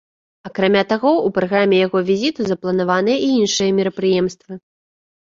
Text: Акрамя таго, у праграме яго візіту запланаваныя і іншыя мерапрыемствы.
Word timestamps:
Акрамя 0.49 0.81
таго, 0.93 1.11
у 1.27 1.33
праграме 1.35 1.77
яго 1.87 2.03
візіту 2.09 2.41
запланаваныя 2.55 3.17
і 3.29 3.31
іншыя 3.39 3.69
мерапрыемствы. 3.85 4.63